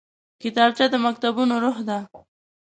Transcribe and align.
کتابچه 0.41 0.85
د 0.91 0.95
مکتبونو 1.05 1.53
روح 1.63 1.77
ده 1.87 1.99